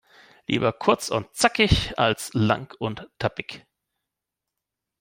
[0.47, 3.67] Lieber kurz und zackig als lang und tappig.